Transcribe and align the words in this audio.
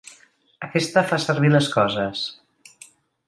Aquesta 0.67 1.03
fa 1.11 1.19
servir 1.25 1.53
les 1.53 1.69
coses. 1.75 2.25